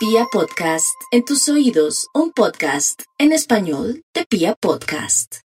[0.00, 5.40] Pia Podcast, en tus oídos, un podcast en español de Pia Podcast.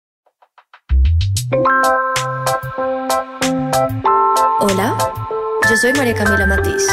[4.60, 4.98] Hola,
[5.70, 6.86] yo soy María Camila Matiz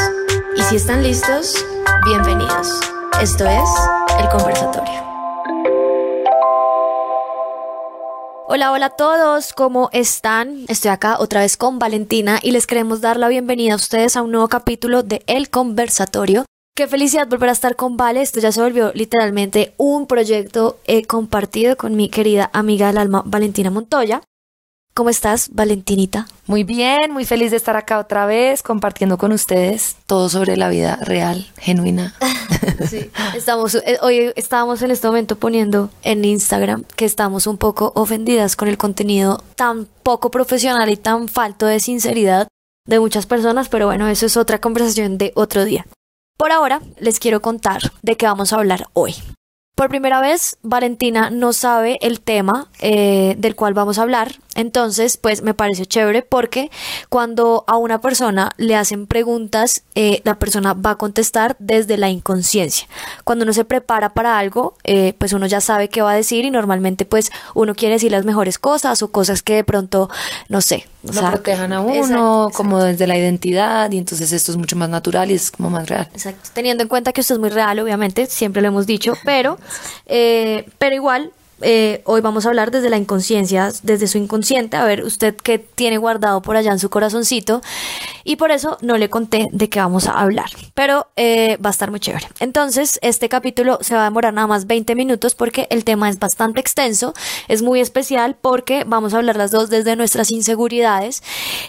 [0.55, 1.53] y si están listos,
[2.05, 2.79] bienvenidos.
[3.21, 3.69] Esto es
[4.17, 5.03] El Conversatorio.
[8.47, 10.63] Hola, hola a todos, ¿cómo están?
[10.69, 14.21] Estoy acá otra vez con Valentina y les queremos dar la bienvenida a ustedes a
[14.21, 16.45] un nuevo capítulo de El Conversatorio.
[16.79, 21.03] Qué felicidad volver a estar con Vale, esto ya se volvió literalmente un proyecto eh,
[21.03, 24.21] compartido con mi querida amiga del alma Valentina Montoya.
[24.93, 26.25] ¿Cómo estás, Valentinita?
[26.47, 30.69] Muy bien, muy feliz de estar acá otra vez compartiendo con ustedes todo sobre la
[30.69, 32.15] vida real, genuina.
[32.89, 37.91] Sí, estamos, eh, hoy estábamos en este momento poniendo en Instagram que estamos un poco
[37.93, 42.47] ofendidas con el contenido tan poco profesional y tan falto de sinceridad
[42.85, 45.85] de muchas personas, pero bueno, eso es otra conversación de otro día.
[46.39, 49.13] Por ahora, les quiero contar de qué vamos a hablar hoy.
[49.75, 55.15] Por primera vez, Valentina no sabe el tema eh, del cual vamos a hablar, entonces
[55.15, 56.69] pues me parece chévere porque
[57.07, 62.09] cuando a una persona le hacen preguntas, eh, la persona va a contestar desde la
[62.09, 62.85] inconsciencia.
[63.23, 66.43] Cuando uno se prepara para algo, eh, pues uno ya sabe qué va a decir
[66.43, 70.09] y normalmente pues uno quiere decir las mejores cosas o cosas que de pronto,
[70.49, 70.85] no sé.
[71.07, 74.89] O lo protejan a uno, como desde la identidad, y entonces esto es mucho más
[74.89, 76.09] natural y es como más real.
[76.13, 76.49] Exacto.
[76.53, 79.57] Teniendo en cuenta que esto es muy real, obviamente, siempre lo hemos dicho, pero,
[80.05, 84.83] eh, pero igual eh, hoy vamos a hablar desde la inconsciencia, desde su inconsciente, a
[84.83, 87.61] ver usted qué tiene guardado por allá en su corazoncito.
[88.23, 91.71] Y por eso no le conté de qué vamos a hablar, pero eh, va a
[91.71, 92.27] estar muy chévere.
[92.39, 96.19] Entonces, este capítulo se va a demorar nada más 20 minutos porque el tema es
[96.19, 97.13] bastante extenso,
[97.47, 101.23] es muy especial porque vamos a hablar las dos desde nuestras inseguridades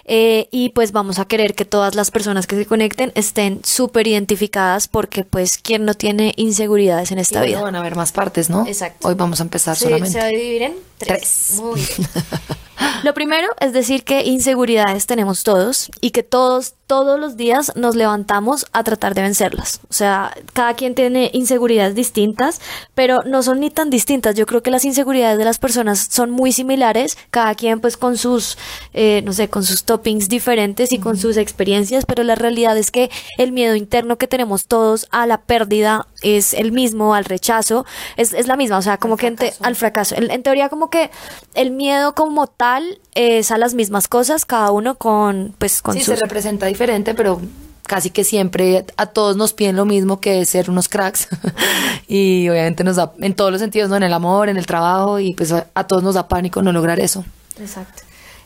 [0.05, 4.07] eh, y pues vamos a querer que todas las personas que se conecten estén súper
[4.07, 7.63] identificadas porque pues quién no tiene inseguridades en esta vida.
[7.63, 8.67] Van a haber más partes, ¿no?
[8.67, 9.09] Exacto.
[9.09, 10.11] Hoy vamos a empezar Solamente.
[10.13, 11.19] se va a dividir en tres.
[11.19, 11.61] Tres.
[11.61, 12.09] Muy bien.
[13.03, 17.95] Lo primero es decir que inseguridades tenemos todos y que todos, todos los días nos
[17.95, 19.79] levantamos a tratar de vencerlas.
[19.89, 22.61] O sea, cada quien tiene inseguridades distintas,
[22.97, 24.35] pero no son ni tan distintas.
[24.35, 28.17] Yo creo que las inseguridades de las personas son muy similares, cada quien pues con
[28.17, 28.59] sus,
[28.93, 32.91] eh, no sé, con sus toppings diferentes y con sus experiencias, pero la realidad es
[32.91, 33.09] que
[33.39, 37.87] el miedo interno que tenemos todos a la pérdida es el mismo, al rechazo,
[38.17, 40.17] es, es la misma, o sea, como que en te- al fracaso.
[40.17, 41.11] En, en teoría como que
[41.55, 46.01] el miedo como tal es a las mismas cosas, cada uno con, pues, con Sí,
[46.01, 46.15] sus...
[46.15, 46.80] se representa diferente,
[47.15, 47.41] pero
[47.87, 51.29] casi que siempre a todos nos piden lo mismo que es ser unos cracks.
[52.09, 53.97] y obviamente nos da, en todos los sentidos, ¿no?
[53.97, 56.73] En el amor, en el trabajo, y pues a, a todos nos da pánico no
[56.73, 57.25] lograr eso.
[57.59, 58.03] Exacto.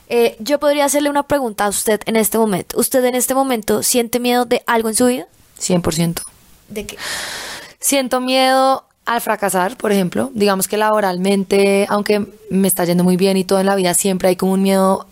[0.08, 2.78] Eh, yo podría hacerle una pregunta a usted en este momento.
[2.78, 5.26] ¿Usted en este momento siente miedo de algo en su vida?
[5.60, 6.22] 100%.
[6.68, 6.96] ¿De qué?
[7.80, 10.30] Siento miedo al fracasar, por ejemplo.
[10.34, 14.28] Digamos que laboralmente, aunque me está yendo muy bien y todo en la vida, siempre
[14.28, 15.06] hay como un miedo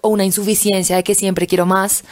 [0.00, 2.04] o una insuficiencia de que siempre quiero más,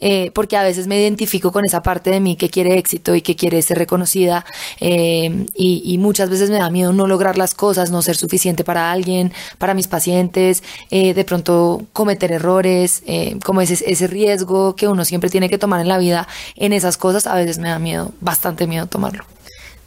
[0.00, 3.22] eh, porque a veces me identifico con esa parte de mí que quiere éxito y
[3.22, 4.44] que quiere ser reconocida
[4.80, 8.64] eh, y, y muchas veces me da miedo no lograr las cosas, no ser suficiente
[8.64, 13.02] para alguien, para mis pacientes, eh, de pronto cometer errores,
[13.44, 16.96] como ese, ese riesgo que uno siempre tiene que tomar en la vida en esas
[16.96, 19.24] cosas, a veces me da miedo, bastante miedo tomarlo.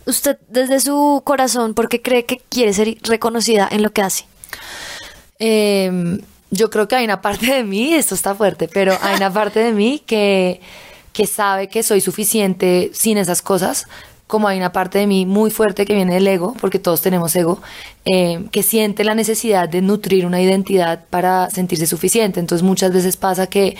[0.05, 4.25] Usted desde su corazón, ¿por qué cree que quiere ser reconocida en lo que hace?
[5.39, 6.19] Eh,
[6.55, 9.59] yo creo que hay una parte de mí, esto está fuerte, pero hay una parte
[9.59, 10.61] de mí que,
[11.13, 13.87] que sabe que soy suficiente sin esas cosas,
[14.27, 17.35] como hay una parte de mí muy fuerte que viene del ego, porque todos tenemos
[17.35, 17.61] ego,
[18.05, 22.39] eh, que siente la necesidad de nutrir una identidad para sentirse suficiente.
[22.39, 23.77] Entonces muchas veces pasa que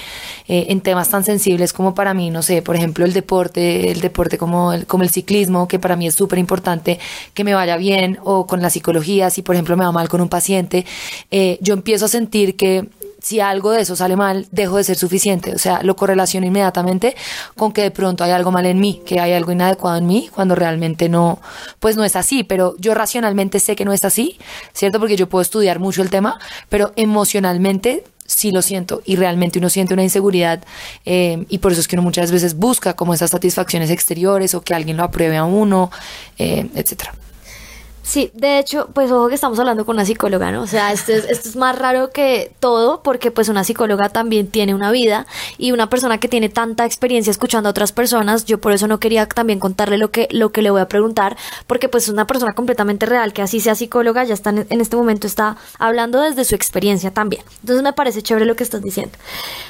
[0.47, 4.01] eh, en temas tan sensibles como para mí, no sé, por ejemplo el deporte, el
[4.01, 6.99] deporte como el, como el ciclismo, que para mí es súper importante
[7.33, 10.21] que me vaya bien, o con la psicología, si por ejemplo me va mal con
[10.21, 10.85] un paciente,
[11.31, 12.87] eh, yo empiezo a sentir que
[13.25, 15.55] si algo de eso sale mal, dejo de ser suficiente.
[15.55, 17.15] O sea, lo correlaciono inmediatamente
[17.55, 20.29] con que de pronto hay algo mal en mí, que hay algo inadecuado en mí,
[20.31, 21.41] cuando realmente no,
[21.79, 22.43] pues no es así.
[22.43, 24.37] Pero yo racionalmente sé que no es así,
[24.73, 24.99] ¿cierto?
[24.99, 26.37] Porque yo puedo estudiar mucho el tema,
[26.69, 30.63] pero emocionalmente sí lo siento y realmente uno siente una inseguridad
[31.05, 34.61] eh, y por eso es que uno muchas veces busca como esas satisfacciones exteriores o
[34.61, 35.89] que alguien lo apruebe a uno,
[36.37, 37.15] eh, etcétera.
[38.05, 40.61] Sí, de hecho, pues ojo que estamos hablando con una psicóloga, ¿no?
[40.61, 44.45] O sea, esto es, esto es más raro que todo porque pues una psicóloga también
[44.45, 45.25] tiene una vida
[45.57, 48.99] y una persona que tiene tanta experiencia escuchando a otras personas, yo por eso no
[48.99, 51.35] quería también contarle lo que, lo que le voy a preguntar
[51.65, 54.81] porque pues es una persona completamente real que así sea psicóloga, ya está en, en
[54.81, 57.41] este momento está hablando desde su experiencia también.
[57.61, 59.17] Entonces me parece chévere lo que estás diciendo.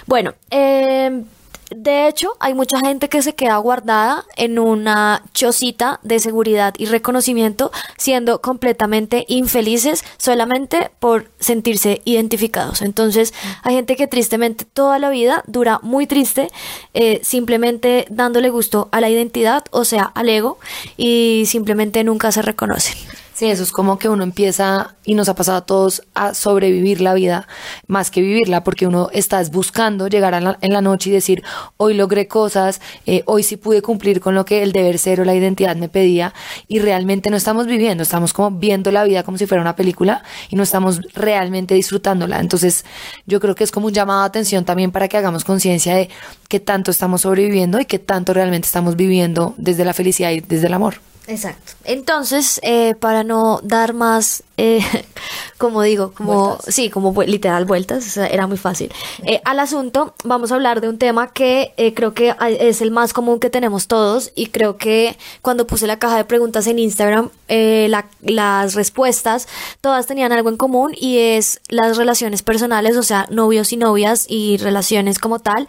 [0.08, 1.24] Bueno, eh
[1.72, 6.86] De hecho, hay mucha gente que se queda guardada en una chocita de seguridad y
[6.86, 12.82] reconocimiento, siendo completamente infelices solamente por sentirse identificados.
[12.82, 13.34] Entonces,
[13.64, 16.50] hay gente que tristemente toda la vida dura muy triste,
[16.94, 20.60] eh, simplemente dándole gusto a la identidad, o sea, al ego,
[20.98, 22.96] y simplemente nunca se reconocen.
[23.36, 27.02] Sí, eso es como que uno empieza, y nos ha pasado a todos, a sobrevivir
[27.02, 27.50] la vida
[27.86, 31.44] más que vivirla, porque uno está buscando llegar en la noche y decir,
[31.76, 35.26] hoy logré cosas, eh, hoy sí pude cumplir con lo que el deber ser o
[35.26, 36.34] la identidad me pedía,
[36.70, 40.24] y realmente no estamos viviendo, estamos como viendo la vida como si fuera una película
[40.50, 42.40] y no estamos realmente disfrutándola.
[42.40, 42.86] Entonces,
[43.26, 46.10] yo creo que es como un llamado de atención también para que hagamos conciencia de
[46.48, 50.68] qué tanto estamos sobreviviendo y qué tanto realmente estamos viviendo desde la felicidad y desde
[50.68, 51.02] el amor.
[51.28, 51.74] Exacto.
[51.86, 54.82] Entonces, eh, para no dar más, eh,
[55.58, 58.92] como digo, como sí, como literal vueltas, era muy fácil.
[59.24, 63.14] Eh, al asunto, vamos a hablar de un tema que creo que es el más
[63.14, 67.30] común que tenemos todos y creo que cuando puse la caja de preguntas en Instagram,
[67.48, 69.48] las respuestas
[69.82, 74.26] todas tenían algo en común y es las relaciones personales, o sea, novios y novias
[74.30, 75.68] y relaciones como tal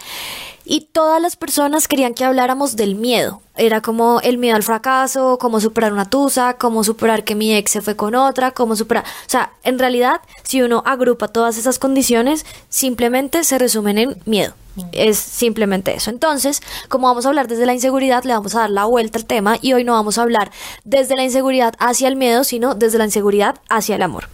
[0.68, 3.40] y todas las personas querían que habláramos del miedo.
[3.56, 7.70] Era como el miedo al fracaso, cómo superar una tusa, cómo superar que mi ex
[7.70, 9.04] se fue con otra, cómo superar...
[9.04, 14.54] O sea, en realidad, si uno agrupa todas esas condiciones, simplemente se resumen en miedo.
[14.92, 16.10] Es simplemente eso.
[16.10, 19.24] Entonces, como vamos a hablar desde la inseguridad, le vamos a dar la vuelta al
[19.24, 20.50] tema y hoy no vamos a hablar
[20.84, 24.28] desde la inseguridad hacia el miedo, sino desde la inseguridad hacia el amor.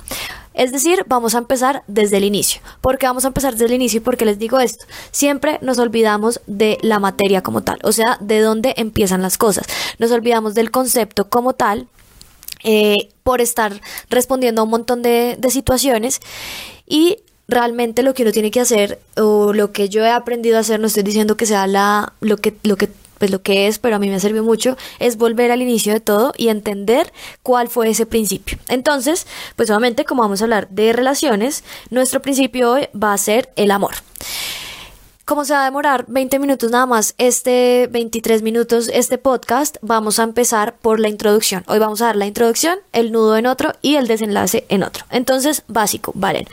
[0.54, 2.60] Es decir, vamos a empezar desde el inicio.
[2.80, 3.98] ¿Por qué vamos a empezar desde el inicio?
[3.98, 4.84] ¿Y por qué les digo esto?
[5.10, 9.66] Siempre nos olvidamos de la materia como tal, o sea, de dónde empiezan las cosas.
[9.98, 11.88] Nos olvidamos del concepto como tal
[12.64, 16.20] eh, por estar respondiendo a un montón de, de situaciones
[16.86, 17.18] y
[17.48, 20.80] realmente lo que uno tiene que hacer o lo que yo he aprendido a hacer,
[20.80, 22.88] no estoy diciendo que sea la, lo, que, lo que
[23.22, 26.00] pues lo que es, pero a mí me sirvió mucho, es volver al inicio de
[26.00, 27.12] todo y entender
[27.44, 28.58] cuál fue ese principio.
[28.66, 33.50] Entonces, pues obviamente como vamos a hablar de relaciones, nuestro principio hoy va a ser
[33.54, 33.92] el amor.
[35.24, 40.18] Como se va a demorar 20 minutos nada más, este 23 minutos, este podcast, vamos
[40.18, 41.62] a empezar por la introducción.
[41.68, 45.04] Hoy vamos a dar la introducción, el nudo en otro y el desenlace en otro.
[45.10, 46.48] Entonces, básico, valen.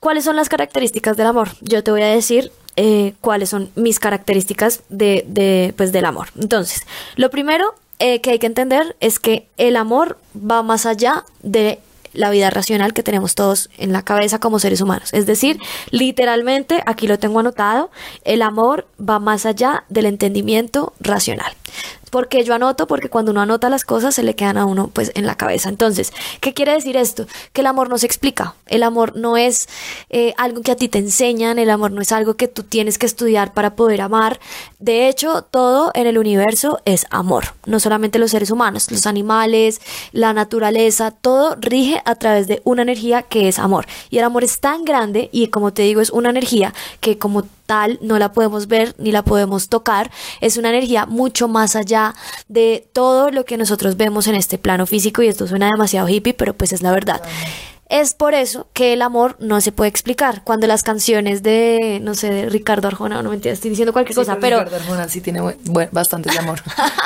[0.00, 1.50] ¿Cuáles son las características del amor?
[1.60, 6.28] Yo te voy a decir eh, cuáles son mis características de, de, pues, del amor.
[6.40, 6.82] Entonces,
[7.16, 11.78] lo primero eh, que hay que entender es que el amor va más allá de
[12.12, 15.12] la vida racional que tenemos todos en la cabeza como seres humanos.
[15.12, 15.58] Es decir,
[15.90, 17.90] literalmente, aquí lo tengo anotado,
[18.24, 21.52] el amor va más allá del entendimiento racional.
[22.14, 25.10] Porque yo anoto, porque cuando uno anota las cosas se le quedan a uno pues
[25.16, 25.68] en la cabeza.
[25.68, 27.26] Entonces, ¿qué quiere decir esto?
[27.52, 28.54] Que el amor no se explica.
[28.66, 29.68] El amor no es
[30.10, 32.98] eh, algo que a ti te enseñan, el amor no es algo que tú tienes
[32.98, 34.38] que estudiar para poder amar.
[34.78, 37.46] De hecho, todo en el universo es amor.
[37.66, 39.80] No solamente los seres humanos, los animales,
[40.12, 43.86] la naturaleza, todo rige a través de una energía que es amor.
[44.10, 47.42] Y el amor es tan grande y como te digo, es una energía que como
[47.66, 50.10] tal no la podemos ver ni la podemos tocar.
[50.40, 52.14] Es una energía mucho más allá
[52.48, 56.34] de todo lo que nosotros vemos en este plano físico y esto suena demasiado hippie,
[56.34, 57.22] pero pues es la verdad.
[57.88, 60.42] Es por eso que el amor no se puede explicar.
[60.42, 64.38] Cuando las canciones de, no sé, de Ricardo Arjona, no mentira, estoy diciendo cualquier cosa,
[64.40, 64.58] pero...
[64.58, 65.40] Ricardo Arjona sí tiene
[65.92, 66.62] bastante de amor.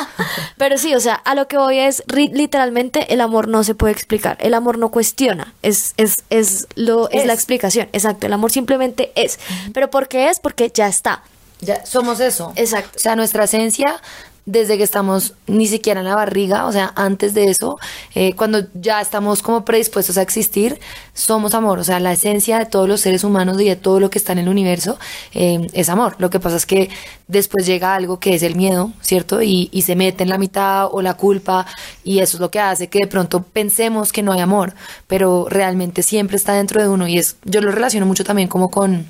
[0.57, 3.93] pero sí, o sea, a lo que voy es, literalmente, el amor no se puede
[3.93, 4.39] explicar.
[4.41, 7.27] El amor no cuestiona, es, es, es, lo, es.
[7.27, 7.89] la explicación.
[7.93, 9.41] Exacto, el amor simplemente es.
[9.75, 10.39] Pero ¿por qué es?
[10.39, 11.23] Porque ya está.
[11.61, 12.53] Ya somos eso.
[12.55, 12.93] Exacto.
[12.97, 14.01] O sea, nuestra esencia
[14.49, 17.79] desde que estamos ni siquiera en la barriga, o sea, antes de eso,
[18.15, 20.81] eh, cuando ya estamos como predispuestos a existir,
[21.13, 24.09] somos amor, o sea, la esencia de todos los seres humanos y de todo lo
[24.09, 24.99] que está en el universo
[25.35, 26.17] eh, es amor.
[26.19, 26.89] Lo que pasa es que
[27.27, 29.43] después llega algo que es el miedo, ¿cierto?
[29.43, 31.67] Y, y se mete en la mitad o la culpa
[32.03, 34.73] y eso es lo que hace que de pronto pensemos que no hay amor,
[35.07, 38.71] pero realmente siempre está dentro de uno y es, yo lo relaciono mucho también como
[38.71, 39.07] con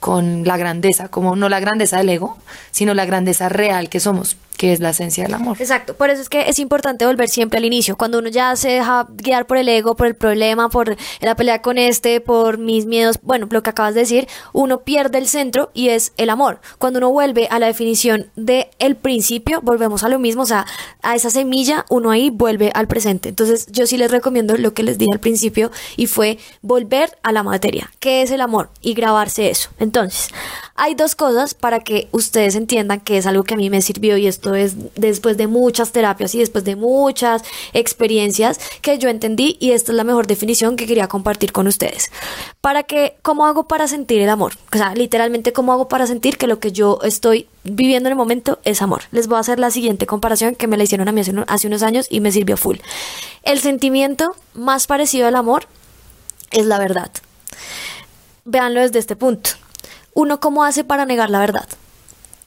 [0.00, 2.38] con la grandeza, como no la grandeza del ego,
[2.70, 5.56] sino la grandeza real que somos, que es la esencia del amor.
[5.60, 8.68] Exacto, por eso es que es importante volver siempre al inicio, cuando uno ya se
[8.68, 12.86] deja guiar por el ego, por el problema, por la pelea con este, por mis
[12.86, 16.60] miedos, bueno, lo que acabas de decir, uno pierde el centro y es el amor.
[16.78, 20.66] Cuando uno vuelve a la definición de el principio, volvemos a lo mismo, o sea,
[21.02, 23.28] a esa semilla, uno ahí vuelve al presente.
[23.28, 27.32] Entonces, yo sí les recomiendo lo que les dije al principio y fue volver a
[27.32, 29.70] la materia, que es el amor y grabarse eso.
[30.74, 34.16] Hay dos cosas para que ustedes entiendan que es algo que a mí me sirvió
[34.16, 37.42] y esto es después de muchas terapias y después de muchas
[37.72, 42.10] experiencias que yo entendí y esta es la mejor definición que quería compartir con ustedes.
[42.60, 44.52] Para que, ¿cómo hago para sentir el amor?
[44.72, 48.16] O sea, literalmente, ¿cómo hago para sentir que lo que yo estoy viviendo en el
[48.18, 49.02] momento es amor?
[49.10, 51.66] Les voy a hacer la siguiente comparación que me la hicieron a mí hace, hace
[51.66, 52.76] unos años y me sirvió full.
[53.42, 55.66] El sentimiento más parecido al amor
[56.50, 57.10] es la verdad.
[58.44, 59.50] Véanlo desde este punto.
[60.18, 61.68] ¿Uno cómo hace para negar la verdad?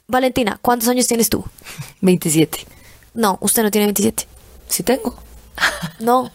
[0.06, 1.42] Valentina, ¿cuántos años tienes tú?
[2.02, 2.66] 27.
[3.14, 4.26] No, usted no tiene 27.
[4.68, 5.16] Sí tengo.
[5.98, 6.30] No.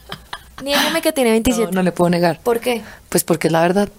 [0.64, 1.72] Niégueme que tiene 27.
[1.72, 2.40] No, no le puedo negar.
[2.40, 2.84] ¿Por qué?
[3.10, 3.90] Pues porque es la verdad.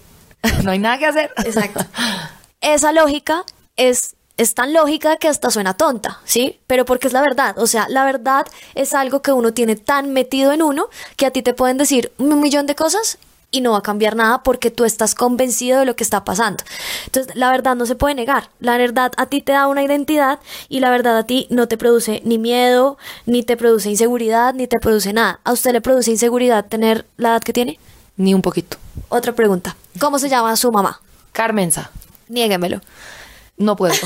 [0.63, 1.31] No hay nada que hacer.
[1.45, 1.85] Exacto.
[2.61, 3.45] Esa lógica
[3.77, 6.59] es, es tan lógica que hasta suena tonta, ¿sí?
[6.67, 7.57] Pero porque es la verdad.
[7.57, 11.31] O sea, la verdad es algo que uno tiene tan metido en uno que a
[11.31, 13.17] ti te pueden decir un millón de cosas
[13.51, 16.63] y no va a cambiar nada porque tú estás convencido de lo que está pasando.
[17.05, 18.49] Entonces, la verdad no se puede negar.
[18.59, 21.77] La verdad a ti te da una identidad y la verdad a ti no te
[21.77, 25.39] produce ni miedo, ni te produce inseguridad, ni te produce nada.
[25.43, 27.79] ¿A usted le produce inseguridad tener la edad que tiene?
[28.17, 28.77] Ni un poquito.
[29.09, 29.75] Otra pregunta.
[29.99, 31.01] ¿Cómo se llama su mamá?
[31.31, 31.89] Carmenza.
[32.27, 32.81] Niéguemelo.
[33.57, 33.93] No puedo.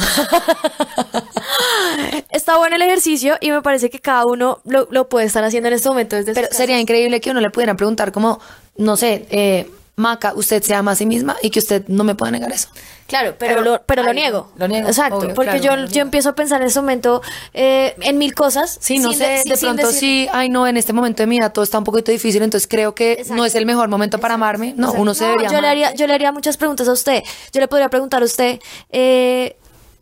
[2.31, 5.67] Está bueno el ejercicio y me parece que cada uno lo, lo puede estar haciendo
[5.67, 8.39] en este momento desde Pero sería increíble que uno le pudiera preguntar como,
[8.77, 12.15] no sé, eh, Maca, usted se ama a sí misma y que usted no me
[12.15, 12.67] pueda negar eso.
[13.05, 14.51] Claro, pero, Pero- lo, pero lo niego.
[14.57, 17.21] lo niego, Exacto, obvio, porque claro, yo, yo empiezo a pensar en ese momento
[17.53, 18.75] eh, en mil cosas.
[18.81, 21.51] Sí, no sé, de- pronto decir- sí, ay no, en este momento de mi vida
[21.51, 23.35] todo está un poquito difícil, entonces creo que Exacto.
[23.35, 24.73] no es el mejor momento para amarme.
[24.77, 25.01] No, Exacto.
[25.01, 25.69] uno se No, debería yo le amar.
[25.71, 27.21] haría yo le haría muchas preguntas a usted.
[27.51, 28.59] Yo le podría preguntar a usted,
[28.91, 29.57] eh,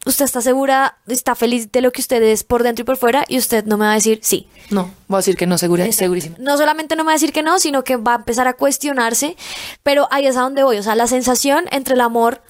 [0.06, 3.24] ¿usted está segura, está feliz de lo que usted es por dentro y por fuera?
[3.28, 4.48] Y usted no me va a decir sí.
[4.70, 6.36] No, voy a decir que no, segura, segurísima.
[6.40, 8.54] No solamente no me va a decir que no, sino que va a empezar a
[8.54, 9.36] cuestionarse,
[9.84, 10.78] pero ahí es a donde voy.
[10.78, 12.42] O sea, la sensación entre el amor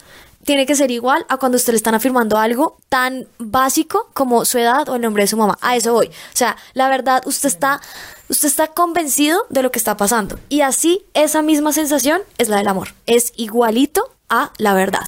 [0.45, 4.57] tiene que ser igual a cuando usted le están afirmando algo tan básico como su
[4.57, 5.57] edad o el nombre de su mamá.
[5.61, 6.07] A eso voy.
[6.07, 7.81] O sea, la verdad, usted está,
[8.27, 10.39] usted está convencido de lo que está pasando.
[10.49, 12.93] Y así, esa misma sensación es la del amor.
[13.05, 15.05] Es igualito a la verdad.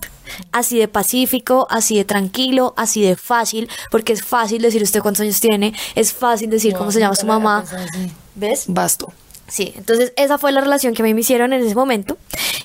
[0.52, 5.22] Así de pacífico, así de tranquilo, así de fácil, porque es fácil decir usted cuántos
[5.22, 7.64] años tiene, es fácil decir cómo se llama su mamá.
[8.36, 8.66] ¿Ves?
[8.68, 9.14] Basto.
[9.48, 12.18] Sí, entonces esa fue la relación que a mí me hicieron en ese momento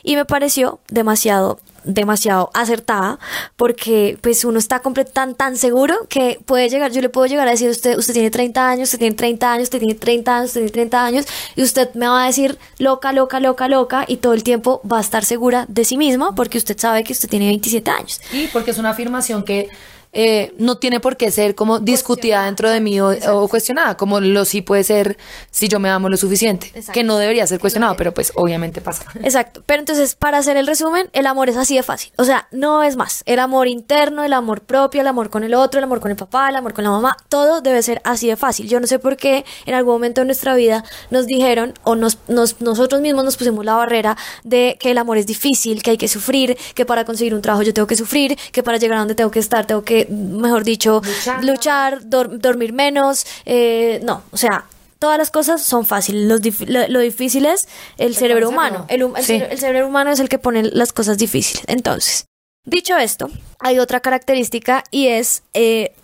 [0.03, 3.19] y me pareció demasiado, demasiado acertada
[3.57, 4.83] porque pues uno está
[5.13, 8.31] tan, tan seguro que puede llegar, yo le puedo llegar a decir usted, usted tiene
[8.31, 11.63] 30 años, usted tiene 30 años, usted tiene 30 años, usted tiene 30 años y
[11.63, 15.01] usted me va a decir loca, loca, loca, loca y todo el tiempo va a
[15.01, 18.21] estar segura de sí misma porque usted sabe que usted tiene 27 años.
[18.31, 19.69] Sí, porque es una afirmación que
[20.13, 24.21] eh, no tiene por qué ser como discutida dentro de mí o, o cuestionada, como
[24.21, 25.17] lo sí puede ser
[25.51, 26.93] si yo me amo lo suficiente, Exacto.
[26.93, 29.05] que no debería ser cuestionado, pero pues obviamente pasa.
[29.23, 32.49] Exacto, pero entonces para hacer el resumen, el amor es así de fácil, o sea,
[32.53, 35.85] no es más, el amor interno, el amor propio, el amor con el otro, el
[35.85, 38.69] amor con el papá, el amor con la mamá, todo debe ser así de fácil.
[38.69, 42.19] Yo no sé por qué en algún momento de nuestra vida nos dijeron o nos,
[42.29, 45.99] nos- nosotros mismos nos pusimos la barrera de que el amor es difícil, que hay
[45.99, 49.01] que sufrir, que para conseguir un trabajo yo tengo que sufrir, que para llegar a
[49.01, 51.45] donde tengo que estar tengo que, mejor dicho, Luchar.
[51.45, 54.65] luchar, dor- dormir menos, eh, no, o sea...
[55.01, 56.27] Todas las cosas son fáciles.
[56.27, 58.85] Los dif- lo, lo difícil es el cerebro humano.
[58.89, 59.35] El, el Sí.
[59.35, 61.63] cere- el cerebro humano es el que pone las cosas difíciles.
[61.69, 62.25] Entonces,
[62.65, 65.95] dicho esto, hay otra característica y es eh,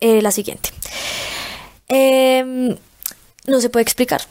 [0.00, 0.70] eh, la siguiente.
[1.88, 2.76] Em,
[3.46, 4.22] no se puede explicar.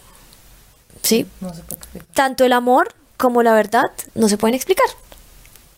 [1.04, 1.28] ¿Sí?
[1.40, 2.08] No se puede explicar.
[2.16, 3.84] Tanto el amor como la verdad
[4.16, 4.88] no se pueden explicar.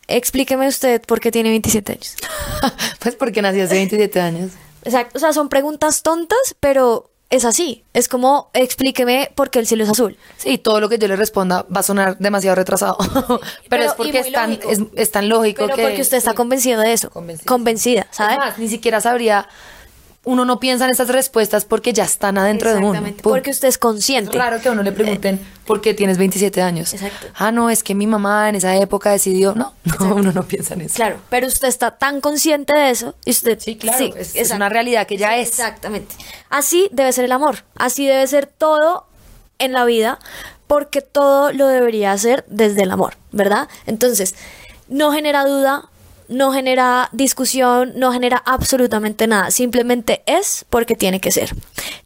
[0.08, 2.16] Explíqueme usted por qué tiene 27 años.
[3.00, 4.52] pues porque nací hace 27 años.
[4.84, 5.18] Exacto.
[5.18, 7.84] O sea, son preguntas tontas, pero es así.
[7.94, 10.18] Es como, explíqueme por qué el cielo es azul.
[10.38, 12.98] Sí, todo lo que yo le responda va a sonar demasiado retrasado,
[13.28, 14.70] pero, Pero- es porque es tan, lógico.
[14.72, 15.82] es, es tan lógico Pero que...
[15.82, 17.10] porque usted está convencido de eso.
[17.10, 17.46] Convencida.
[17.46, 18.34] Convencida, ¿sabe?
[18.34, 19.48] Es más, ni siquiera sabría...
[20.28, 22.88] Uno no piensa en estas respuestas porque ya están adentro de uno.
[22.90, 23.32] Exactamente, Pum.
[23.32, 24.38] Porque usted es consciente.
[24.38, 26.94] raro que a uno le pregunten por qué tienes 27 años.
[26.94, 27.28] Exacto.
[27.36, 29.56] Ah, no, es que mi mamá en esa época decidió.
[29.56, 30.96] No, no, uno no piensa en eso.
[30.96, 34.68] Claro, pero usted está tan consciente de eso y usted Sí, claro, es- es una
[34.68, 35.48] realidad que ya Sí, es.
[35.50, 36.14] Exactamente.
[36.50, 39.06] Así debe ser el amor, así debe ser todo
[39.60, 40.20] en la vida,
[40.68, 43.70] porque todo lo debería hacer desde el amor, ¿verdad?
[43.86, 44.36] Entonces,
[44.90, 45.86] no genera duda,
[46.30, 51.56] no genera discusión, no genera absolutamente nada, simplemente es porque tiene que ser.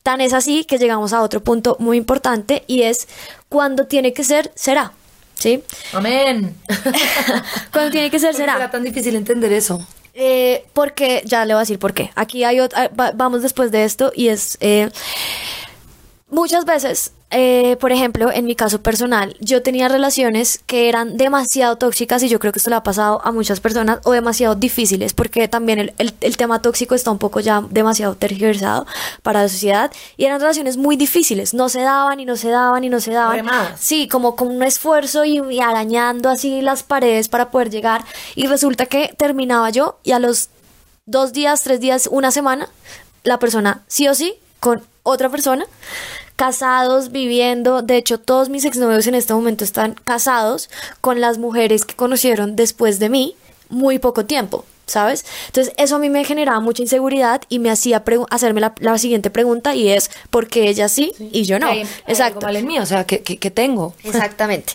[0.03, 3.07] Tan es así que llegamos a otro punto muy importante y es
[3.49, 4.93] cuando tiene que ser, será.
[5.35, 5.63] ¿Sí?
[5.93, 6.55] Amén.
[7.73, 8.53] Cuando tiene que ser, ¿Por qué será.
[8.53, 9.83] será tan difícil entender eso?
[10.13, 12.11] Eh, porque, ya le voy a decir por qué.
[12.13, 14.91] Aquí hay otra, va- vamos después de esto y es, eh,
[16.29, 21.77] muchas veces eh, por ejemplo, en mi caso personal, yo tenía relaciones que eran demasiado
[21.77, 25.13] tóxicas y yo creo que esto le ha pasado a muchas personas o demasiado difíciles
[25.13, 28.85] porque también el, el, el tema tóxico está un poco ya demasiado tergiversado
[29.23, 32.83] para la sociedad y eran relaciones muy difíciles, no se daban y no se daban
[32.83, 33.45] y no se daban.
[33.77, 38.03] Sí, como con un esfuerzo y, y arañando así las paredes para poder llegar
[38.35, 40.49] y resulta que terminaba yo y a los
[41.05, 42.67] dos días, tres días, una semana,
[43.23, 45.65] la persona sí o sí con otra persona
[46.35, 47.81] casados, viviendo.
[47.81, 50.69] De hecho, todos mis exnovios en este momento están casados
[50.99, 53.35] con las mujeres que conocieron después de mí
[53.69, 54.65] muy poco tiempo.
[54.87, 55.23] ¿Sabes?
[55.45, 59.29] Entonces eso a mí me generaba mucha inseguridad y me hacía hacerme la, la, siguiente
[59.29, 61.29] pregunta y es ¿por qué ella sí, sí.
[61.31, 61.67] y yo no?
[61.67, 62.45] Hay, Exacto.
[62.45, 63.93] Hay mío, o sea, ¿qué, qué, qué tengo?
[64.03, 64.73] Exactamente.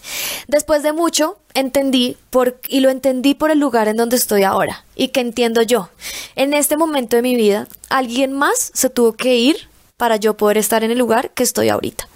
[0.48, 4.86] Después de mucho, entendí por, y lo entendí por el lugar en donde estoy ahora
[4.94, 5.90] y que entiendo yo.
[6.34, 10.58] En este momento de mi vida, alguien más se tuvo que ir para yo poder
[10.58, 12.08] estar en el lugar que estoy ahorita.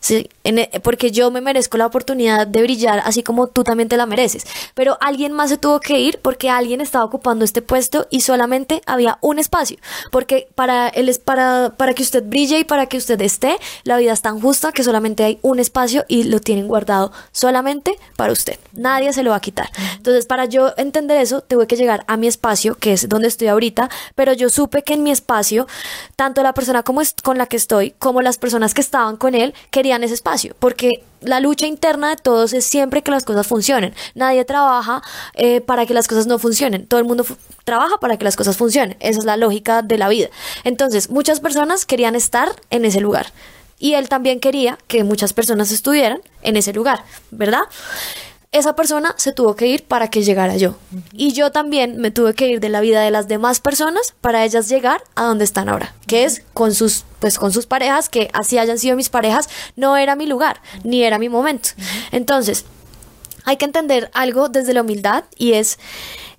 [0.00, 3.96] Sí, en, porque yo me merezco la oportunidad de brillar así como tú también te
[3.96, 4.46] la mereces.
[4.74, 8.82] Pero alguien más se tuvo que ir porque alguien estaba ocupando este puesto y solamente
[8.86, 9.78] había un espacio.
[10.10, 14.12] Porque para, el, para, para que usted brille y para que usted esté, la vida
[14.12, 18.58] es tan justa que solamente hay un espacio y lo tienen guardado solamente para usted.
[18.72, 19.70] Nadie se lo va a quitar.
[19.96, 23.48] Entonces, para yo entender eso, tuve que llegar a mi espacio, que es donde estoy
[23.48, 25.66] ahorita, pero yo supe que en mi espacio,
[26.16, 29.34] tanto la persona como es, con la que estoy, como las personas que estaban con
[29.34, 33.46] él, querían ese espacio, porque la lucha interna de todos es siempre que las cosas
[33.46, 33.94] funcionen.
[34.14, 35.02] Nadie trabaja
[35.34, 36.86] eh, para que las cosas no funcionen.
[36.86, 37.24] Todo el mundo
[37.64, 38.96] trabaja para que las cosas funcionen.
[39.00, 40.28] Esa es la lógica de la vida.
[40.64, 43.32] Entonces, muchas personas querían estar en ese lugar.
[43.78, 47.62] Y él también quería que muchas personas estuvieran en ese lugar, ¿verdad?
[48.52, 50.74] Esa persona se tuvo que ir para que llegara yo.
[51.12, 54.44] Y yo también me tuve que ir de la vida de las demás personas para
[54.44, 58.30] ellas llegar a donde están ahora, que es con sus pues con sus parejas, que
[58.32, 61.68] así hayan sido mis parejas, no era mi lugar, ni era mi momento.
[62.12, 62.64] Entonces,
[63.44, 65.78] hay que entender algo desde la humildad y es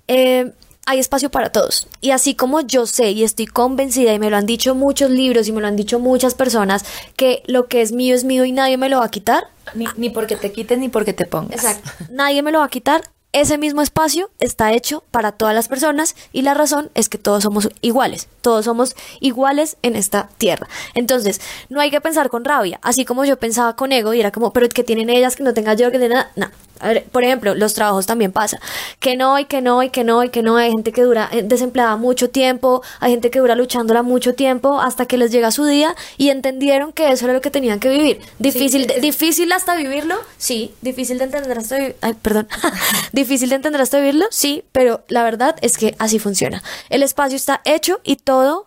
[0.08, 0.52] eh,
[0.84, 1.86] hay espacio para todos.
[2.00, 5.48] Y así como yo sé y estoy convencida, y me lo han dicho muchos libros
[5.48, 6.84] y me lo han dicho muchas personas,
[7.16, 9.48] que lo que es mío es mío y nadie me lo va a quitar.
[9.74, 11.64] Ni, ni porque te quites ni porque te pongas.
[11.64, 11.90] Exacto.
[12.10, 13.02] nadie me lo va a quitar.
[13.34, 17.42] Ese mismo espacio está hecho para todas las personas y la razón es que todos
[17.44, 20.68] somos iguales, todos somos iguales en esta tierra.
[20.92, 24.32] Entonces, no hay que pensar con rabia, así como yo pensaba con ego y era
[24.32, 26.30] como, pero que tienen ellas que no tenga yo, que nada.
[26.36, 26.50] No,
[26.88, 28.60] ver, por ejemplo, los trabajos también pasa.
[28.98, 30.56] Que no, y que no, y que no, y que no.
[30.56, 35.06] Hay gente que dura desempleada mucho tiempo, hay gente que dura luchándola mucho tiempo hasta
[35.06, 38.20] que les llega su día y entendieron que eso era lo que tenían que vivir.
[38.38, 40.74] Difícil, sí, difícil hasta vivirlo, sí.
[40.80, 41.96] Difícil de entender hasta vivirlo.
[42.00, 42.48] Ay, perdón.
[43.12, 46.62] difícil de entender hasta vivirlo, sí, pero la verdad es que así funciona.
[46.90, 48.66] El espacio está hecho y todo.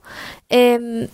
[0.50, 1.10] Eh,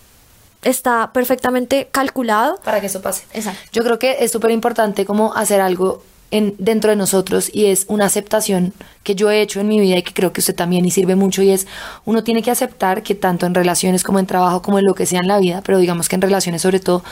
[0.63, 3.23] está perfectamente calculado para que eso pase.
[3.33, 3.61] Exacto.
[3.71, 7.85] Yo creo que es súper importante como hacer algo en, dentro de nosotros y es
[7.87, 10.85] una aceptación que yo he hecho en mi vida y que creo que usted también
[10.85, 11.67] y sirve mucho y es
[12.05, 15.05] uno tiene que aceptar que tanto en relaciones como en trabajo como en lo que
[15.05, 17.03] sea en la vida, pero digamos que en relaciones sobre todo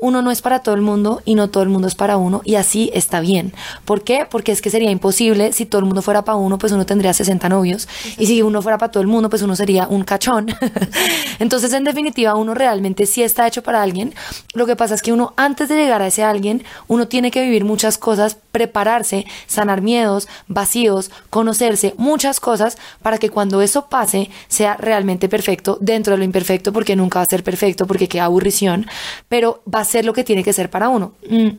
[0.00, 2.40] uno no es para todo el mundo y no todo el mundo es para uno
[2.44, 3.52] y así está bien.
[3.84, 4.26] ¿Por qué?
[4.30, 7.12] Porque es que sería imposible si todo el mundo fuera para uno, pues uno tendría
[7.12, 10.46] 60 novios y si uno fuera para todo el mundo, pues uno sería un cachón.
[11.38, 14.14] Entonces, en definitiva, uno realmente sí está hecho para alguien.
[14.54, 17.42] Lo que pasa es que uno antes de llegar a ese alguien, uno tiene que
[17.42, 24.30] vivir muchas cosas, prepararse, sanar miedos, vacíos, conocerse, muchas cosas para que cuando eso pase
[24.48, 28.24] sea realmente perfecto dentro de lo imperfecto, porque nunca va a ser perfecto, porque queda
[28.24, 28.86] aburrición,
[29.28, 31.12] pero va a ser lo que tiene que ser para uno.
[31.28, 31.50] Mm.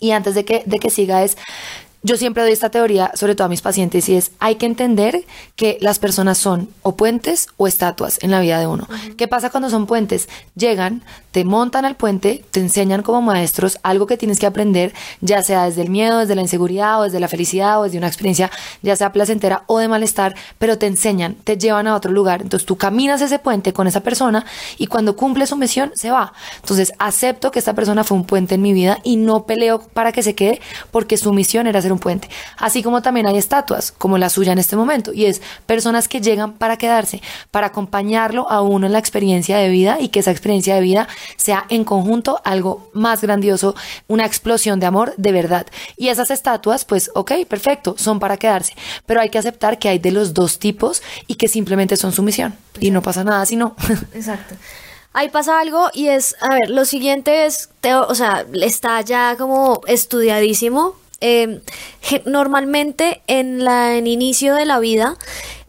[0.00, 1.36] Y antes de que, de que siga es,
[2.02, 5.24] yo siempre doy esta teoría, sobre todo a mis pacientes, y es, hay que entender
[5.54, 8.86] que las personas son o puentes o estatuas en la vida de uno.
[8.88, 9.16] Uh -huh.
[9.16, 10.28] ¿Qué pasa cuando son puentes?
[10.54, 15.42] Llegan, te montan al puente, te enseñan como maestros algo que tienes que aprender, ya
[15.42, 18.50] sea desde el miedo, desde la inseguridad, o desde la felicidad, o desde una experiencia,
[18.82, 22.42] ya sea placentera o de malestar, pero te enseñan, te llevan a otro lugar.
[22.42, 24.44] Entonces tú caminas ese puente con esa persona
[24.78, 26.32] y cuando cumple su misión, se va.
[26.56, 30.12] Entonces acepto que esta persona fue un puente en mi vida y no peleo para
[30.12, 32.28] que se quede porque su misión era ser un puente.
[32.56, 36.20] Así como también hay estatuas, como la suya en este momento, y es personas que
[36.20, 40.30] llegan para quedarse, para acompañarlo a uno en la experiencia de vida y que esa
[40.30, 43.74] experiencia de vida sea en conjunto algo más grandioso,
[44.08, 45.66] una explosión de amor de verdad.
[45.96, 48.74] Y esas estatuas, pues, ok, perfecto, son para quedarse,
[49.06, 52.22] pero hay que aceptar que hay de los dos tipos y que simplemente son su
[52.22, 52.56] misión.
[52.78, 53.76] Y no pasa nada si no.
[54.14, 54.54] Exacto.
[55.12, 57.70] Ahí pasa algo y es, a ver, lo siguiente es,
[58.08, 61.60] o sea, está ya como estudiadísimo, eh,
[62.26, 65.18] normalmente en la en inicio de la vida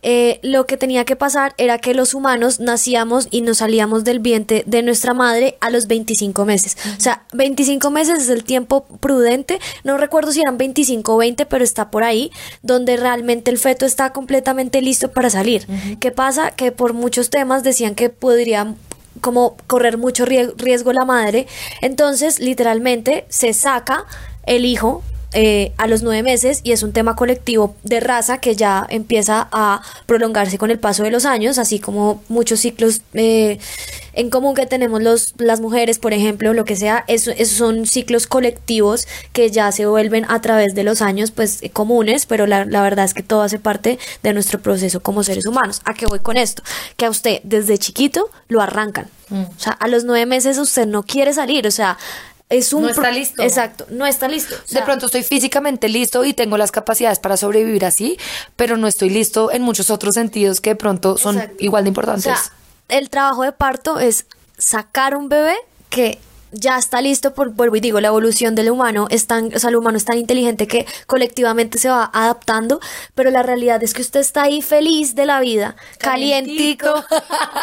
[0.04, 4.20] eh, lo que tenía que pasar era que los humanos nacíamos y nos salíamos del
[4.20, 6.76] vientre de nuestra madre a los 25 meses.
[6.98, 11.46] O sea, 25 meses es el tiempo prudente, no recuerdo si eran 25 o 20,
[11.46, 12.32] pero está por ahí,
[12.64, 15.68] donde realmente el feto está completamente listo para salir.
[16.00, 16.52] ¿Qué pasa?
[16.52, 18.74] Que por muchos temas decían que podría
[19.20, 21.46] como correr mucho rie- riesgo la madre,
[21.82, 24.06] entonces literalmente se saca
[24.48, 28.56] el hijo eh, a los nueve meses y es un tema colectivo de raza que
[28.56, 33.58] ya empieza a prolongarse con el paso de los años, así como muchos ciclos eh,
[34.14, 37.86] en común que tenemos los, las mujeres, por ejemplo, lo que sea, eso, esos son
[37.86, 42.46] ciclos colectivos que ya se vuelven a través de los años pues eh, comunes, pero
[42.46, 45.82] la, la verdad es que todo hace parte de nuestro proceso como seres humanos.
[45.86, 46.62] ¿A qué voy con esto?
[46.98, 49.08] Que a usted desde chiquito lo arrancan.
[49.32, 51.98] O sea, a los nueve meses usted no quiere salir, o sea,
[52.52, 52.84] es un...
[52.84, 53.42] No está listo.
[53.42, 54.54] Exacto, no está listo.
[54.54, 58.18] O de pronto estoy físicamente listo y tengo las capacidades para sobrevivir así,
[58.56, 61.56] pero no estoy listo en muchos otros sentidos que de pronto son Exacto.
[61.64, 62.24] igual de O importantes.
[62.24, 62.40] sea,
[62.90, 64.26] el trabajo de parto es
[64.58, 65.56] sacar un bebé
[65.90, 66.20] que
[66.52, 69.70] ya está listo por, vuelvo y digo, la evolución del humano es tan, o sea,
[69.70, 72.80] el humano es tan inteligente que colectivamente se va adaptando,
[73.16, 77.04] pero la realidad es que usted está ahí feliz de la vida, calientico,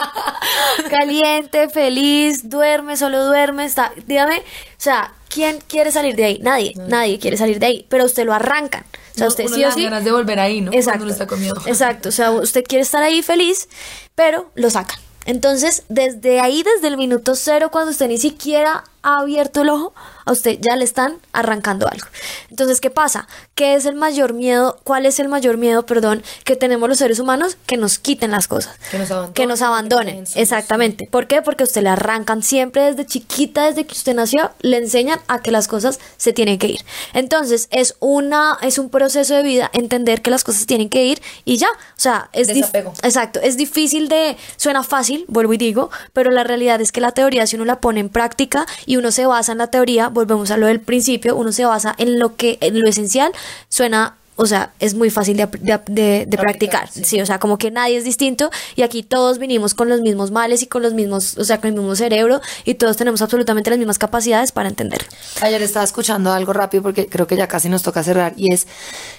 [0.90, 4.42] caliente, feliz, duerme, solo duerme, está, dígame, o
[4.80, 6.38] sea, ¿quién quiere salir de ahí?
[6.42, 8.84] Nadie, nadie quiere salir de ahí, pero usted lo arrancan.
[8.84, 9.82] O sea, No, usted uno sí o sí.
[9.84, 10.70] ganas de volver ahí, ¿no?
[10.70, 11.02] Cuando Exacto.
[11.02, 11.60] uno está comiendo.
[11.66, 12.08] Exacto.
[12.08, 13.68] O sea, usted quiere estar ahí feliz,
[14.14, 14.98] pero lo sacan.
[15.28, 19.92] Entonces, desde ahí, desde el minuto cero, cuando usted ni siquiera ha abierto el ojo,
[20.24, 22.06] a usted ya le están arrancando algo.
[22.50, 23.26] Entonces, ¿qué pasa?
[23.54, 24.78] ¿Qué es el mayor miedo?
[24.84, 27.56] ¿Cuál es el mayor miedo, perdón, que tenemos los seres humanos?
[27.66, 28.76] Que nos quiten las cosas.
[28.90, 30.24] Que nos abandonen, Que nos abandonen.
[30.34, 31.08] Exactamente.
[31.10, 31.42] ¿Por qué?
[31.42, 35.40] Porque a usted le arrancan siempre desde chiquita, desde que usted nació, le enseñan a
[35.40, 36.80] que las cosas se tienen que ir.
[37.14, 41.22] Entonces, es una, es un proceso de vida entender que las cosas tienen que ir
[41.44, 41.68] y ya.
[41.68, 42.92] O sea, es Desapego.
[43.02, 47.12] Exacto, es difícil de, suena fácil, vuelvo y digo, pero la realidad es que la
[47.12, 50.50] teoría, si uno la pone en práctica y uno se basa en la teoría, volvemos
[50.50, 53.30] a lo del principio, uno se basa en lo que, en lo esencial,
[53.68, 57.02] suena, o sea, es muy fácil de, de, de- de practicar, sí.
[57.04, 60.30] sí, o sea, como que nadie es distinto y aquí todos vinimos con los mismos
[60.30, 63.68] males y con los mismos, o sea, con el mismo cerebro y todos tenemos absolutamente
[63.70, 65.04] las mismas capacidades para entender.
[65.42, 68.66] Ayer estaba escuchando algo rápido porque creo que ya casi nos toca cerrar y es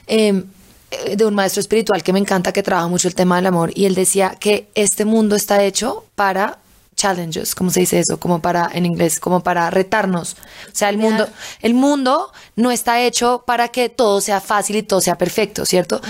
[0.08, 0.43] eh,
[0.91, 3.71] eh, de un maestro espiritual que me encanta que trabaja mucho el tema del amor
[3.75, 6.58] y él decía que este mundo está hecho para
[6.99, 8.19] challenges, ¿cómo se dice eso?
[8.19, 10.33] Como para, en inglés, como para retarnos.
[10.67, 11.29] O sea, el mundo,
[11.62, 16.01] el mundo no está hecho para que todo sea fácil y todo sea perfecto, ¿cierto?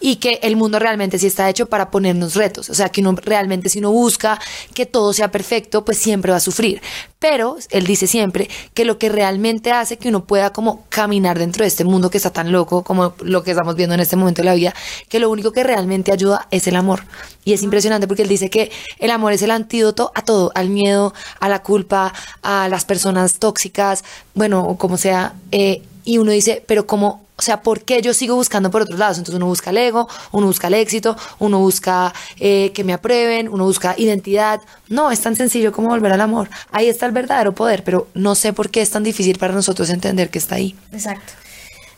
[0.00, 2.68] Y que el mundo realmente sí está hecho para ponernos retos.
[2.68, 4.38] O sea, que uno realmente si uno busca
[4.74, 6.82] que todo sea perfecto, pues siempre va a sufrir.
[7.24, 11.62] Pero él dice siempre que lo que realmente hace que uno pueda como caminar dentro
[11.62, 14.42] de este mundo que está tan loco como lo que estamos viendo en este momento
[14.42, 14.74] de la vida,
[15.08, 17.04] que lo único que realmente ayuda es el amor.
[17.42, 20.68] Y es impresionante porque él dice que el amor es el antídoto a todo, al
[20.68, 25.32] miedo, a la culpa, a las personas tóxicas, bueno, o como sea.
[25.50, 28.98] eh, y uno dice, pero como, o sea, ¿por qué yo sigo buscando por otros
[28.98, 29.18] lados?
[29.18, 33.48] Entonces uno busca el ego, uno busca el éxito, uno busca eh, que me aprueben,
[33.48, 34.60] uno busca identidad.
[34.88, 36.48] No, es tan sencillo como volver al amor.
[36.70, 39.90] Ahí está el verdadero poder, pero no sé por qué es tan difícil para nosotros
[39.90, 40.76] entender que está ahí.
[40.92, 41.32] Exacto.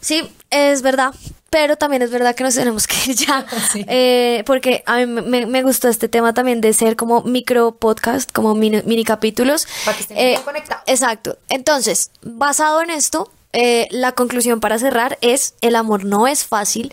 [0.00, 1.12] Sí, es verdad,
[1.50, 3.84] pero también es verdad que nos tenemos que ir ya, Sí.
[3.88, 8.30] eh, porque a mí me, me gustó este tema también de ser como micro podcast,
[8.30, 9.66] como mini, mini capítulos.
[9.84, 10.84] Para que estén Eh, conectados.
[10.86, 11.38] Exacto.
[11.48, 16.92] Entonces, basado en esto, eh, la conclusión para cerrar es, el amor no es fácil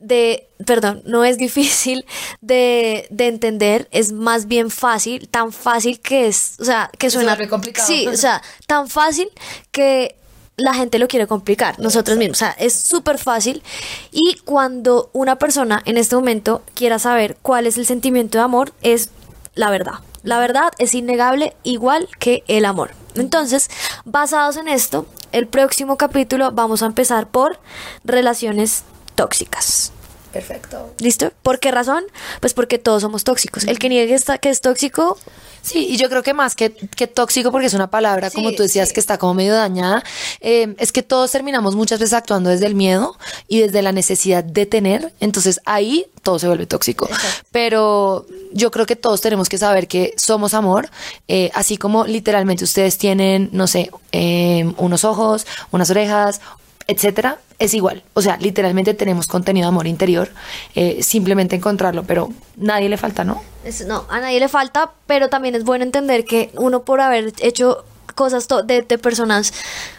[0.00, 2.04] de, perdón, no es difícil
[2.40, 7.34] de, de entender, es más bien fácil, tan fácil que es, o sea, que suena
[7.34, 7.86] vuelve complicado.
[7.86, 9.28] Sí, o sea, tan fácil
[9.70, 10.16] que
[10.56, 13.62] la gente lo quiere complicar, nosotros mismos, o sea, es súper fácil
[14.10, 18.72] y cuando una persona en este momento quiera saber cuál es el sentimiento de amor,
[18.82, 19.10] es
[19.54, 19.94] la verdad.
[20.24, 22.90] La verdad es innegable, igual que el amor.
[23.14, 23.70] Entonces,
[24.04, 27.58] basados en esto, el próximo capítulo vamos a empezar por
[28.04, 29.92] relaciones tóxicas.
[30.32, 30.94] Perfecto.
[30.98, 31.32] ¿Listo?
[31.42, 32.04] ¿Por qué razón?
[32.40, 33.64] Pues porque todos somos tóxicos.
[33.64, 35.16] El que niegue esta- que es tóxico,
[35.60, 38.62] Sí, y yo creo que más que, que tóxico, porque es una palabra, como tú
[38.62, 38.94] decías, sí.
[38.94, 40.02] que está como medio dañada,
[40.40, 44.42] eh, es que todos terminamos muchas veces actuando desde el miedo y desde la necesidad
[44.44, 47.08] de tener, entonces ahí todo se vuelve tóxico.
[47.50, 50.88] Pero yo creo que todos tenemos que saber que somos amor,
[51.26, 56.40] eh, así como literalmente ustedes tienen, no sé, eh, unos ojos, unas orejas,
[56.88, 58.02] etcétera, es igual.
[58.14, 60.28] O sea, literalmente tenemos contenido de amor interior,
[60.74, 63.40] eh, simplemente encontrarlo, pero nadie le falta, ¿no?
[63.86, 67.84] No, a nadie le falta, pero también es bueno entender que uno por haber hecho
[68.14, 69.52] cosas de, personas,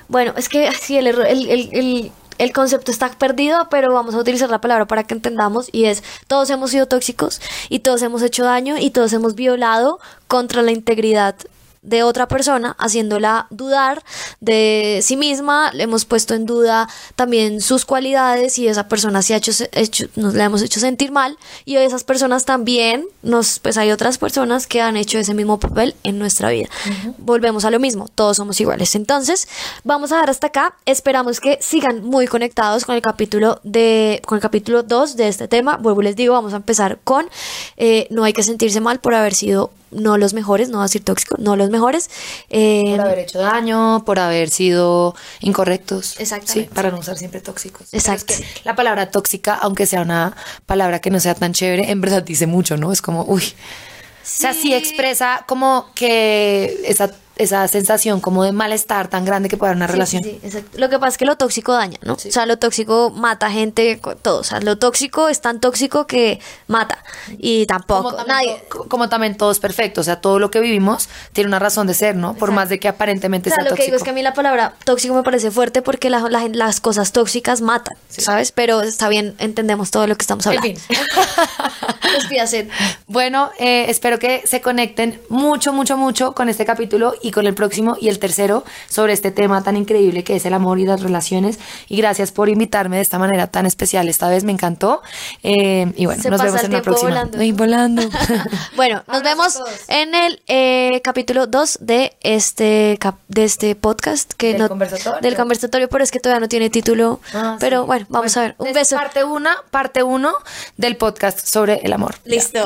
[0.09, 4.15] bueno, es que sí, el, error- el, el- el- el concepto está perdido, pero vamos
[4.15, 8.01] a utilizar la palabra para que entendamos y es todos hemos sido tóxicos y todos
[8.01, 9.99] hemos hecho daño y todos hemos violado
[10.29, 11.35] contra la integridad
[11.81, 14.03] de otra persona, haciéndola dudar
[14.39, 19.33] de sí misma, le hemos puesto en duda también sus cualidades y esa persona se
[19.33, 23.77] ha hecho, hecho nos la hemos hecho sentir mal y esas personas también nos pues
[23.77, 26.69] hay otras personas que han hecho ese mismo papel en nuestra vida.
[27.17, 28.95] Volvemos a lo mismo, todos somos iguales.
[28.95, 29.47] Entonces,
[29.83, 30.75] vamos a dar hasta acá.
[30.85, 35.47] Esperamos que sigan muy conectados con el capítulo de con el capítulo 2 de este
[35.47, 35.77] tema.
[35.77, 37.29] Vuelvo y les digo, vamos a empezar con
[37.77, 40.87] eh, no hay que sentirse mal por haber sido no los mejores, no va a
[40.87, 42.09] decir tóxico, no los mejores.
[42.49, 46.19] Eh, Por haber hecho daño, por haber sido incorrectos.
[46.19, 46.69] Exactamente.
[46.69, 47.93] Sí, para no usar siempre tóxicos.
[47.93, 48.33] Exacto.
[48.33, 52.01] es que la palabra tóxica, aunque sea una palabra que no sea tan chévere, en
[52.01, 52.91] verdad dice mucho, ¿no?
[52.91, 53.43] Es como, uy.
[53.43, 59.57] O sea, sí expresa como que esa, esa sensación como de malestar tan grande que
[59.57, 60.23] puede haber una Sí, relación.
[60.23, 60.77] sí, sí, exacto.
[60.77, 62.13] Lo que pasa es que lo tóxico daña, ¿no?
[62.13, 64.39] O sea, lo tóxico mata gente, todo.
[64.39, 67.03] O sea, lo tóxico es tan tóxico que mata.
[67.37, 68.63] Y tampoco, Como también, nadie.
[68.89, 71.93] como también todo es perfecto, o sea, todo lo que vivimos tiene una razón de
[71.95, 72.33] ser, ¿no?
[72.35, 74.21] Por más de que aparentemente O sea, sea lo que digo es que a mí
[74.21, 78.51] la palabra tóxico me parece fuerte porque la- la- las cosas tóxicas matan, ¿sabes?
[78.51, 80.79] Pero está bien, entendemos todo lo que estamos En hablando.
[80.79, 80.97] fin.
[82.17, 82.67] Despídase.
[83.07, 87.53] Bueno, eh, espero que se conecten mucho, mucho, mucho con este capítulo y con el
[87.53, 91.01] próximo y el tercero sobre este tema tan increíble que es el amor y las
[91.01, 91.59] relaciones.
[91.87, 94.07] Y gracias por invitarme de esta manera tan especial.
[94.09, 95.01] Esta vez me encantó.
[95.43, 97.09] Eh, y bueno, Se nos vemos el en la próxima.
[97.09, 97.37] volando.
[97.39, 98.01] Ay, volando.
[98.75, 104.53] Bueno, nos vemos en el eh, capítulo 2 de este cap- de este podcast que
[104.53, 105.19] Del no conversatorio.
[105.21, 107.19] del conversatorio, pero es que todavía no tiene título.
[107.33, 107.87] Ah, pero sí.
[107.87, 108.55] bueno, vamos a ver.
[108.57, 108.95] Un Es beso.
[108.95, 110.31] Parte una, parte uno
[110.77, 112.15] del podcast sobre el amor.
[112.25, 112.63] Listo.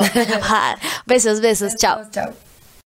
[1.06, 1.74] besos, besos.
[1.76, 2.02] Chao.
[2.10, 2.43] Chao.